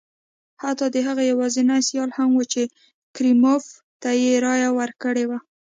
[0.61, 2.63] حتی د هغه یوازیني سیال هم وویل چې
[3.15, 3.63] کریموف
[4.01, 5.39] ته یې رایه ورکړې وه.